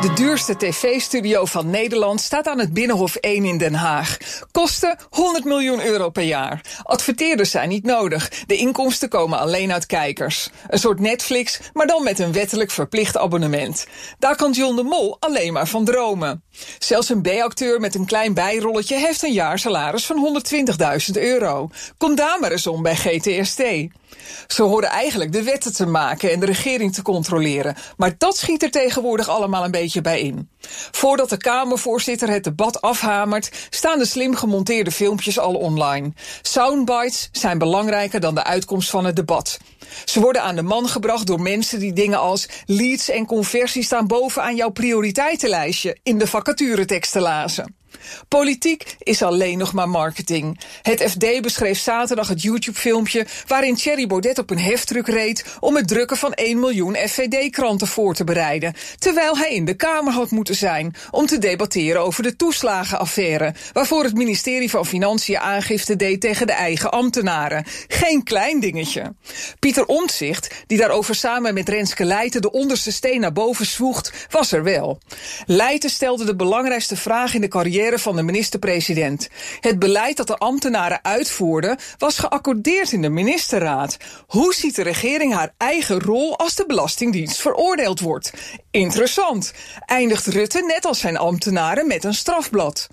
[0.00, 4.16] De duurste tv-studio van Nederland staat aan het Binnenhof 1 in Den Haag.
[4.50, 6.60] Kosten 100 miljoen euro per jaar.
[6.82, 8.28] Adverteerders zijn niet nodig.
[8.46, 10.50] De inkomsten komen alleen uit kijkers.
[10.68, 13.86] Een soort Netflix, maar dan met een wettelijk verplicht abonnement.
[14.18, 16.42] Daar kan John de Mol alleen maar van dromen.
[16.78, 20.42] Zelfs een B-acteur met een klein bijrolletje heeft een jaarsalaris van
[21.14, 21.68] 120.000 euro.
[21.96, 23.62] Kom daar maar eens om bij GTST.
[24.46, 27.76] Ze horen eigenlijk de wetten te maken en de regering te controleren.
[27.96, 30.50] Maar dat schiet er tegenwoordig allemaal een beetje bij in.
[30.90, 36.12] Voordat de Kamervoorzitter het debat afhamert, staan de slim gemonteerde filmpjes al online.
[36.42, 39.58] Soundbites zijn belangrijker dan de uitkomst van het debat.
[40.04, 44.06] Ze worden aan de man gebracht door mensen die dingen als leads en conversie staan
[44.06, 47.76] bovenaan jouw prioriteitenlijstje in de vacatureteksten lazen.
[48.28, 50.60] Politiek is alleen nog maar marketing.
[50.82, 55.88] Het FD beschreef zaterdag het YouTube-filmpje waarin Thierry Baudet op een heftruck reed om het
[55.88, 60.54] drukken van 1 miljoen FVD-kranten voor te bereiden, terwijl hij in de Kamer had moeten
[60.54, 66.46] zijn om te debatteren over de toeslagenaffaire, waarvoor het ministerie van Financiën aangifte deed tegen
[66.46, 67.64] de eigen ambtenaren.
[67.88, 69.14] Geen klein dingetje.
[69.58, 74.52] Pieter Omtzigt, die daarover samen met Renske Leijten de onderste steen naar boven zwoegt, was
[74.52, 75.00] er wel.
[75.46, 79.28] Leijten stelde de belangrijkste vraag in de carrière van de minister-president.
[79.60, 83.96] Het beleid dat de ambtenaren uitvoerden was geaccordeerd in de ministerraad.
[84.26, 88.32] Hoe ziet de regering haar eigen rol als de Belastingdienst veroordeeld wordt?
[88.70, 89.52] Interessant.
[89.78, 92.88] Eindigt Rutte net als zijn ambtenaren met een strafblad?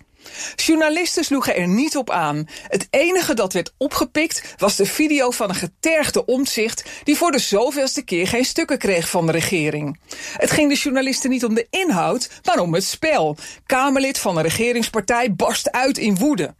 [0.55, 2.47] Journalisten sloegen er niet op aan.
[2.67, 7.39] Het enige dat werd opgepikt was de video van een getergde omzicht die voor de
[7.39, 9.99] zoveelste keer geen stukken kreeg van de regering.
[10.37, 13.37] Het ging de journalisten niet om de inhoud, maar om het spel.
[13.65, 16.53] Kamerlid van een regeringspartij barst uit in woede.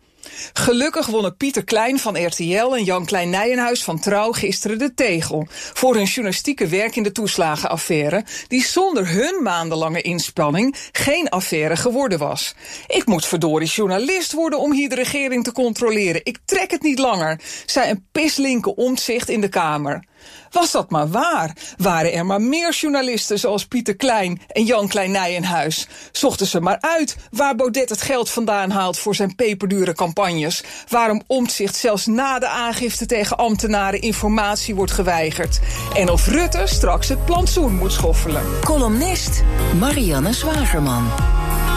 [0.54, 5.48] Gelukkig wonnen Pieter Klein van RTL en Jan Klein Nijenhuis van Trouw gisteren de tegel
[5.50, 12.20] voor hun journalistieke werk in de toeslagenaffaire, die zonder hun maandenlange inspanning geen affaire geworden
[12.20, 12.56] was.
[12.88, 16.22] Ik moet verdorie journalist worden om hier de regering te controleren.
[16.24, 20.04] Ik trek het niet langer, zei een pislinke omzicht in de Kamer.
[20.52, 21.56] Was dat maar waar?
[21.78, 25.88] Waren er maar meer journalisten zoals Pieter Klein en Jan Klein Nijenhuis?
[26.12, 30.64] Zochten ze maar uit waar Baudet het geld vandaan haalt voor zijn peperdure campagnes?
[30.88, 35.60] Waarom Omtzigt zelfs na de aangifte tegen ambtenaren informatie wordt geweigerd?
[35.94, 38.44] En of Rutte straks het plantsoen moet schoffelen?
[38.64, 39.44] Columnist
[39.80, 41.12] Marianne Zwagerman.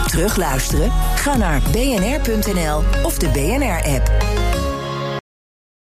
[0.07, 0.91] Terugluisteren?
[1.15, 4.46] Ga naar bnr.nl of de BNR-app.